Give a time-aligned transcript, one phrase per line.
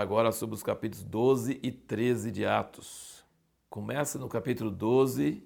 [0.00, 3.24] falar agora sobre os capítulos 12 e 13 de Atos.
[3.68, 5.42] Começa no capítulo 12,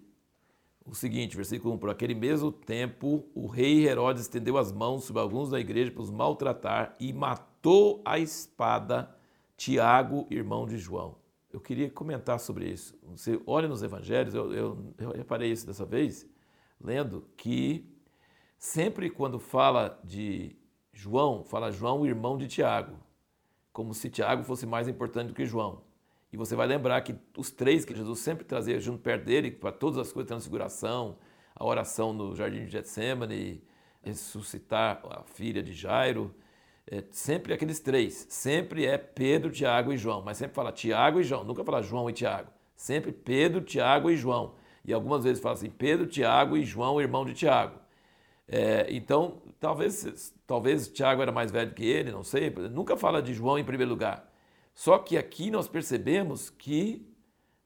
[0.84, 5.20] o seguinte, versículo 1: Por aquele mesmo tempo, o rei Herodes estendeu as mãos sobre
[5.20, 9.14] alguns da igreja para os maltratar e matou a espada
[9.56, 11.16] Tiago, irmão de João.
[11.52, 12.98] Eu queria comentar sobre isso.
[13.10, 16.28] Você olha nos evangelhos, eu, eu, eu reparei isso dessa vez,
[16.80, 17.88] lendo, que
[18.58, 20.56] sempre quando fala de
[20.92, 22.96] João, fala João, irmão de Tiago,
[23.74, 25.82] como se Tiago fosse mais importante do que João.
[26.32, 29.72] E você vai lembrar que os três que Jesus sempre trazia junto perto dele, para
[29.72, 31.18] todas as coisas, transfiguração,
[31.54, 33.62] a oração no jardim de Getsemane,
[34.00, 36.32] ressuscitar a filha de Jairo,
[36.86, 38.26] é, sempre aqueles três.
[38.30, 42.08] Sempre é Pedro, Tiago e João, mas sempre fala Tiago e João, nunca fala João
[42.08, 42.50] e Tiago.
[42.76, 44.54] Sempre Pedro, Tiago e João.
[44.84, 47.80] E algumas vezes fala assim, Pedro, Tiago e João, irmão de Tiago.
[48.46, 52.50] É, então, talvez, talvez Tiago era mais velho que ele, não sei.
[52.50, 54.30] Nunca fala de João em primeiro lugar.
[54.74, 57.06] Só que aqui nós percebemos que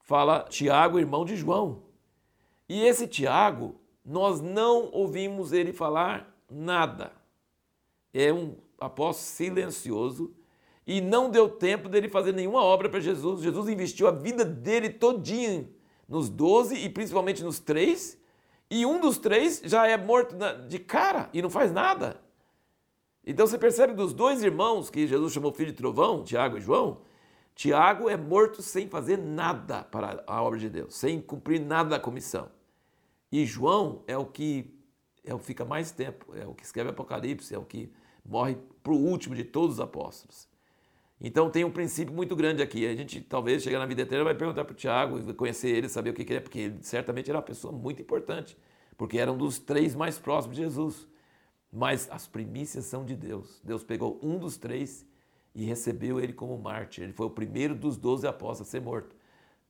[0.01, 1.83] fala Tiago, irmão de João.
[2.67, 7.11] E esse Tiago, nós não ouvimos ele falar nada.
[8.13, 10.33] É um apóstolo silencioso
[10.85, 13.41] e não deu tempo dele fazer nenhuma obra para Jesus.
[13.41, 15.67] Jesus investiu a vida dele todinha
[16.09, 18.19] nos doze e principalmente nos três,
[18.69, 20.35] e um dos três já é morto
[20.67, 22.21] de cara e não faz nada.
[23.25, 27.01] Então você percebe dos dois irmãos que Jesus chamou filho de trovão, Tiago e João,
[27.53, 31.99] Tiago é morto sem fazer nada para a obra de Deus, sem cumprir nada da
[31.99, 32.49] comissão.
[33.31, 34.73] E João é o que
[35.23, 37.93] é o que fica mais tempo, é o que escreve Apocalipse, é o que
[38.25, 40.48] morre para o último de todos os apóstolos.
[41.21, 42.87] Então tem um princípio muito grande aqui.
[42.87, 46.11] A gente talvez chegar na vida eterna vai perguntar para o Tiago, conhecer ele, saber
[46.11, 48.57] o que, que ele é, porque ele certamente era uma pessoa muito importante,
[48.97, 51.07] porque era um dos três mais próximos de Jesus.
[51.71, 53.61] Mas as primícias são de Deus.
[53.63, 55.05] Deus pegou um dos três
[55.53, 57.03] e recebeu ele como mártir.
[57.03, 59.15] Ele foi o primeiro dos doze apóstolos a ser morto.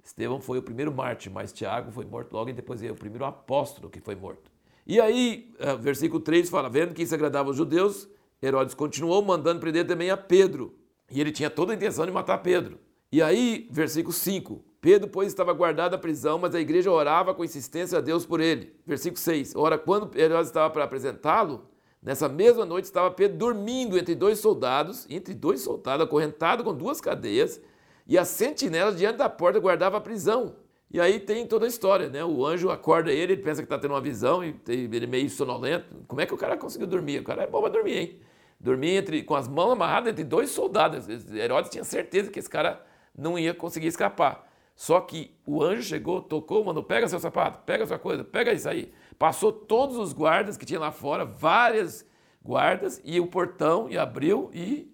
[0.03, 2.95] Estevão foi o primeiro mártir, mas Tiago foi morto logo e depois ele é o
[2.95, 4.49] primeiro apóstolo que foi morto.
[4.87, 8.07] E aí, eh, versículo 3 fala: Vendo que isso agradava aos judeus,
[8.41, 10.73] Herodes continuou mandando prender também a Pedro.
[11.11, 12.79] E ele tinha toda a intenção de matar Pedro.
[13.11, 17.43] E aí, versículo 5: Pedro, pois, estava guardado à prisão, mas a igreja orava com
[17.43, 18.75] insistência a Deus por ele.
[18.85, 21.69] Versículo 6: Ora, quando Herodes estava para apresentá-lo,
[22.01, 27.01] Nessa mesma noite estava Pedro dormindo entre dois soldados, entre dois soldados, acorrentado com duas
[27.01, 27.61] cadeias,
[28.07, 30.55] e as sentinelas diante da porta guardavam a prisão.
[30.91, 32.23] E aí tem toda a história, né?
[32.23, 35.93] O anjo acorda ele, ele pensa que está tendo uma visão, e ele meio sonolento.
[36.07, 37.19] Como é que o cara conseguiu dormir?
[37.19, 38.19] O cara é bom para dormir, hein?
[38.59, 41.07] Dormir entre, com as mãos amarradas entre dois soldados.
[41.31, 42.85] Herodes tinha certeza que esse cara
[43.17, 44.47] não ia conseguir escapar.
[44.75, 48.67] Só que o anjo chegou, tocou, mandou: pega seu sapato, pega sua coisa, pega isso
[48.67, 48.93] aí.
[49.17, 52.05] Passou todos os guardas que tinha lá fora, várias
[52.41, 54.89] guardas, e o portão, e abriu, e.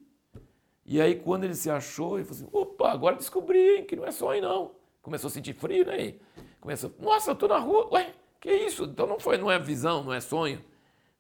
[0.88, 4.06] E aí, quando ele se achou, ele falou assim: opa, agora descobri, hein, que não
[4.06, 4.72] é sonho, não.
[5.02, 6.16] Começou a sentir frio, né?
[6.60, 8.86] Começou, nossa, eu tô na rua, ué, que isso?
[8.86, 10.64] Então não foi, não é visão, não é sonho.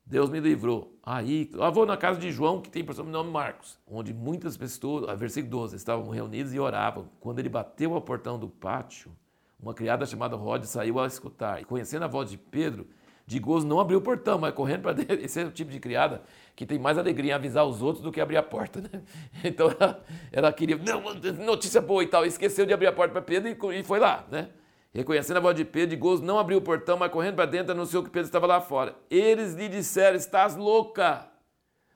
[0.05, 0.95] Deus me livrou.
[1.01, 5.19] Aí, lá vou na casa de João, que tem por nome Marcos, onde muitas pessoas,
[5.19, 7.09] versículo 12, estavam reunidas e oravam.
[7.19, 9.11] Quando ele bateu ao portão do pátio,
[9.59, 11.61] uma criada chamada Rod saiu a escutar.
[11.61, 12.87] E conhecendo a voz de Pedro,
[13.25, 15.15] de gozo não abriu o portão, mas correndo para dentro.
[15.15, 16.21] Esse é o tipo de criada
[16.55, 18.81] que tem mais alegria em avisar os outros do que abrir a porta.
[18.81, 19.01] Né?
[19.43, 21.01] Então ela, ela, queria, não,
[21.43, 22.25] notícia boa e tal.
[22.25, 24.25] Esqueceu de abrir a porta para Pedro e, e, foi lá.
[24.29, 24.49] Né?
[24.95, 27.73] Reconhecendo a voz de Pedro, de gozo não abriu o portão, mas correndo para dentro
[27.73, 28.95] anunciou que Pedro estava lá fora.
[29.09, 31.27] Eles lhe disseram: Estás louca.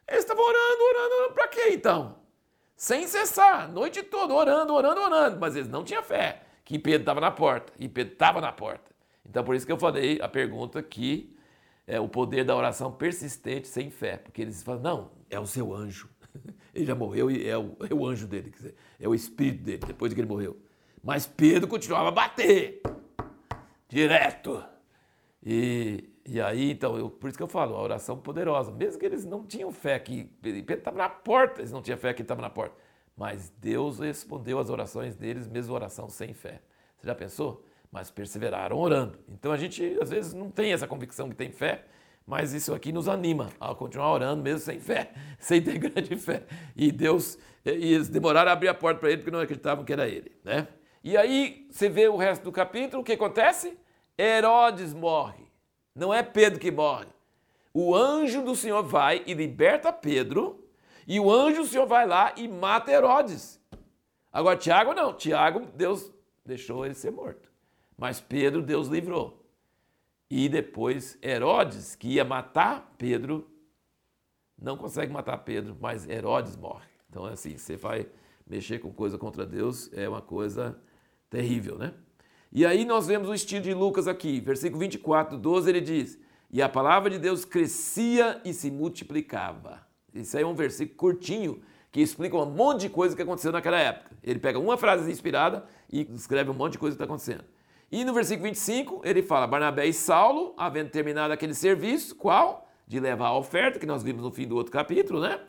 [0.06, 1.34] Eles estavam orando, orando, orando.
[1.34, 2.18] Para quê então?
[2.76, 5.40] Sem cessar, noite toda, orando, orando, orando.
[5.40, 7.72] Mas eles não tinham fé que Pedro estava na porta.
[7.80, 8.92] E Pedro estava na porta.
[9.26, 11.34] Então, por isso que eu falei a pergunta que
[11.88, 14.18] é o poder da oração persistente sem fé.
[14.18, 16.10] Porque eles falam, não, é o seu anjo.
[16.76, 19.82] Ele já morreu e é o, é o anjo dele, dizer, é o espírito dele,
[19.88, 20.56] depois de que ele morreu.
[21.04, 22.82] Mas Pedro continuava a bater,
[23.90, 24.64] direto.
[25.44, 28.72] E, e aí, então, eu, por isso que eu falo, a oração poderosa.
[28.72, 32.14] Mesmo que eles não tinham fé que Pedro estava na porta, eles não tinham fé
[32.14, 32.76] que ele estava na porta.
[33.18, 36.62] Mas Deus respondeu às orações deles, mesmo oração sem fé.
[36.98, 37.66] Você já pensou?
[37.92, 39.20] Mas perseveraram orando.
[39.28, 41.84] Então a gente às vezes não tem essa convicção que tem fé,
[42.26, 46.44] mas isso aqui nos anima a continuar orando mesmo sem fé, sem ter grande fé.
[46.76, 49.92] E Deus, e eles demoraram a abrir a porta para ele porque não acreditavam que
[49.92, 50.68] era ele, né?
[51.04, 53.78] E aí você vê o resto do capítulo, o que acontece?
[54.18, 55.46] Herodes morre.
[55.96, 57.08] Não é Pedro que morre.
[57.74, 60.70] O anjo do Senhor vai e liberta Pedro
[61.10, 63.60] e o anjo, o Senhor vai lá e mata Herodes.
[64.32, 65.12] Agora, Tiago não.
[65.12, 66.14] Tiago, Deus
[66.46, 67.52] deixou ele ser morto.
[67.98, 69.44] Mas Pedro, Deus livrou.
[70.30, 73.50] E depois, Herodes, que ia matar Pedro,
[74.56, 76.88] não consegue matar Pedro, mas Herodes morre.
[77.10, 78.08] Então, é assim, você vai
[78.46, 80.80] mexer com coisa contra Deus é uma coisa
[81.30, 81.94] terrível, né?
[82.52, 86.20] E aí nós vemos o estilo de Lucas aqui, versículo 24, 12, ele diz:
[86.52, 89.88] E a palavra de Deus crescia e se multiplicava.
[90.14, 91.62] Isso aí é um versículo curtinho
[91.92, 94.12] que explica um monte de coisa que aconteceu naquela época.
[94.24, 97.44] Ele pega uma frase inspirada e escreve um monte de coisa que está acontecendo.
[97.92, 102.68] E no versículo 25, ele fala: Barnabé e Saulo, havendo terminado aquele serviço, qual?
[102.88, 105.40] De levar a oferta, que nós vimos no fim do outro capítulo, né?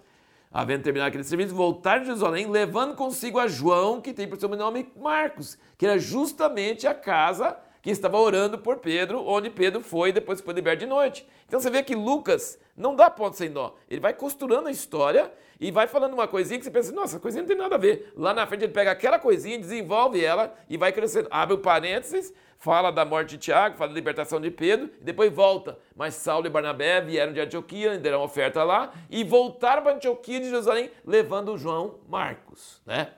[0.50, 4.48] Havendo terminado aquele serviço, voltaram de Jerusalém, levando consigo a João, que tem por seu
[4.48, 10.12] nome Marcos, que era justamente a casa que estava orando por Pedro, onde Pedro foi
[10.12, 11.26] depois que foi liberto de noite.
[11.46, 13.72] Então você vê que Lucas não dá ponto sem nó.
[13.88, 17.42] Ele vai costurando a história e vai falando uma coisinha que você pensa, nossa, coisinha
[17.42, 18.12] não tem nada a ver.
[18.16, 21.28] Lá na frente ele pega aquela coisinha, desenvolve ela e vai crescendo.
[21.30, 25.30] Abre o parênteses, fala da morte de Tiago, fala da libertação de Pedro e depois
[25.30, 25.78] volta.
[25.94, 30.46] Mas Saulo e Barnabé vieram de Antioquia, deram oferta lá e voltaram para Antioquia de
[30.46, 33.12] Jerusalém levando João Marcos, né?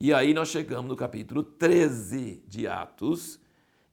[0.00, 3.40] E aí nós chegamos no capítulo 13 de Atos,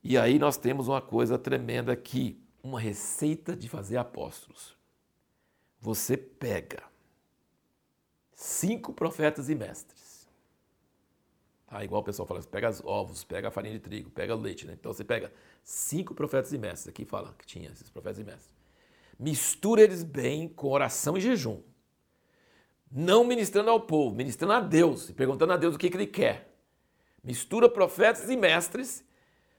[0.02, 4.81] e aí nós temos uma coisa tremenda aqui, uma receita de fazer apóstolos.
[5.82, 6.82] Você pega
[8.32, 10.26] cinco profetas e mestres.
[11.66, 11.84] Tá?
[11.84, 14.40] Igual o pessoal fala, você pega os ovos, pega a farinha de trigo, pega o
[14.40, 14.66] leite.
[14.66, 14.72] Né?
[14.72, 15.30] Então você pega
[15.62, 18.50] cinco profetas e mestres, aqui fala que tinha esses profetas e mestres.
[19.18, 21.60] Mistura eles bem com oração e jejum.
[22.90, 26.06] Não ministrando ao povo, ministrando a Deus, e perguntando a Deus o que, que ele
[26.06, 26.54] quer.
[27.22, 29.04] Mistura profetas e mestres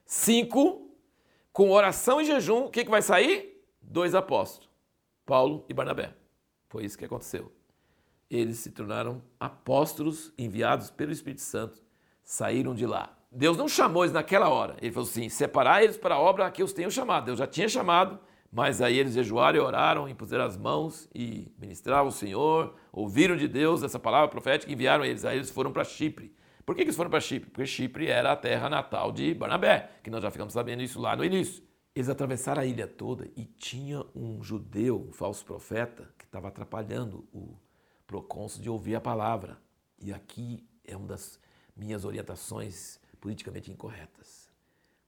[0.06, 0.90] Cinco,
[1.52, 3.64] com oração e jejum, o que, que vai sair?
[3.80, 4.68] Dois apóstolos,
[5.24, 6.14] Paulo e Barnabé.
[6.68, 7.52] Foi isso que aconteceu.
[8.30, 11.82] Eles se tornaram apóstolos enviados pelo Espírito Santo,
[12.24, 13.16] saíram de lá.
[13.30, 14.76] Deus não chamou eles naquela hora.
[14.80, 17.26] Ele falou assim: separar eles para a obra que eu os tenho chamado.
[17.26, 18.18] Deus já tinha chamado,
[18.50, 23.48] mas aí eles jejuaram e oraram, impuseram as mãos e ministravam o Senhor, ouviram de
[23.48, 25.24] Deus essa palavra profética e enviaram eles.
[25.24, 26.32] Aí eles foram para Chipre.
[26.64, 27.50] Por que eles foram para Chipre?
[27.50, 31.14] Porque Chipre era a terra natal de Barnabé, que nós já ficamos sabendo isso lá
[31.14, 31.62] no início.
[31.94, 37.24] Eles atravessaram a ilha toda e tinha um judeu, um falso profeta, que estava atrapalhando
[37.32, 37.56] o
[38.06, 39.58] procônsul de ouvir a palavra.
[40.00, 41.38] E aqui é uma das
[41.76, 44.48] minhas orientações politicamente incorretas.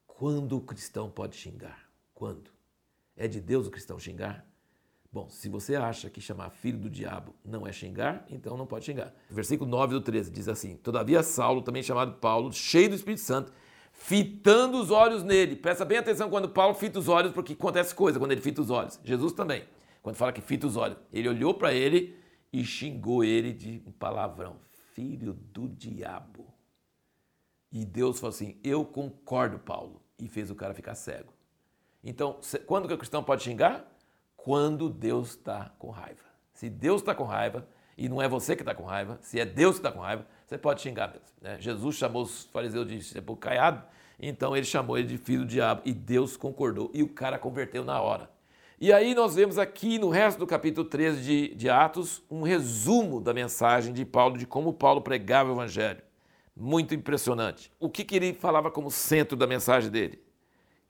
[0.05, 1.89] Quando o cristão pode xingar?
[2.13, 2.49] Quando?
[3.17, 4.47] É de Deus o cristão xingar?
[5.11, 8.85] Bom, se você acha que chamar filho do diabo não é xingar, então não pode
[8.85, 9.13] xingar.
[9.29, 13.51] Versículo 9 do 13 diz assim: Todavia Saulo, também chamado Paulo, cheio do Espírito Santo,
[13.97, 15.57] fitando os olhos nele.
[15.57, 18.69] Presta bem atenção quando Paulo fita os olhos, porque acontece coisa quando ele fita os
[18.69, 18.97] olhos.
[19.03, 19.65] Jesus também,
[20.01, 20.97] quando fala que fita os olhos.
[21.11, 22.17] Ele olhou para ele
[22.53, 24.55] e xingou ele de um palavrão:
[24.93, 26.47] Filho do diabo.
[27.71, 30.01] E Deus falou assim: Eu concordo, Paulo.
[30.17, 31.33] E fez o cara ficar cego.
[32.03, 33.85] Então, quando que o cristão pode xingar?
[34.47, 36.23] quando Deus está com raiva.
[36.53, 37.67] Se Deus está com raiva,
[37.97, 40.25] e não é você que está com raiva, se é Deus que está com raiva,
[40.45, 41.27] você pode xingar mesmo.
[41.41, 41.57] Né?
[41.59, 43.83] Jesus chamou os fariseus de sepulcro caiado,
[44.19, 47.83] então ele chamou ele de filho do diabo, e Deus concordou, e o cara converteu
[47.83, 48.29] na hora.
[48.79, 53.19] E aí nós vemos aqui no resto do capítulo 13 de, de Atos um resumo
[53.19, 56.01] da mensagem de Paulo, de como Paulo pregava o evangelho.
[56.55, 57.71] Muito impressionante.
[57.79, 60.27] O que, que ele falava como centro da mensagem dele?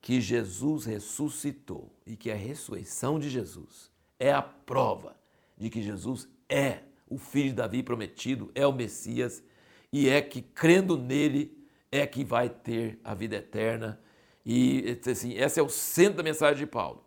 [0.01, 5.15] que Jesus ressuscitou e que a ressurreição de Jesus é a prova
[5.57, 6.79] de que Jesus é
[7.09, 9.43] o filho de Davi prometido, é o Messias
[9.91, 11.57] e é que crendo nele
[11.91, 13.99] é que vai ter a vida eterna.
[14.45, 17.03] E assim, esse é o centro da mensagem de Paulo.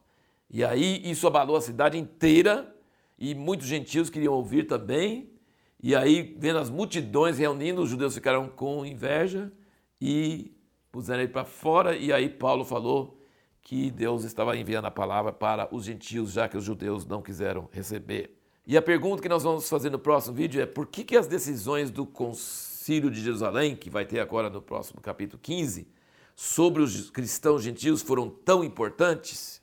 [0.51, 2.75] E aí isso abalou a cidade inteira
[3.19, 5.31] e muitos gentios queriam ouvir também.
[5.83, 9.51] E aí, vendo as multidões reunindo, os judeus ficaram com inveja
[10.01, 10.55] e
[10.91, 13.19] puseram ele para fora, e aí Paulo falou
[13.63, 17.69] que Deus estava enviando a palavra para os gentios, já que os judeus não quiseram
[17.73, 18.40] receber.
[18.71, 21.27] E a pergunta que nós vamos fazer no próximo vídeo é por que, que as
[21.27, 25.89] decisões do Concílio de Jerusalém, que vai ter agora no próximo capítulo 15,
[26.37, 29.61] sobre os cristãos gentios foram tão importantes?